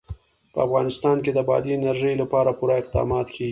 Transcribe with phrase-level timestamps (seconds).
[0.53, 3.49] په افغانستان کې د بادي انرژي لپاره پوره اقدامات کېږي.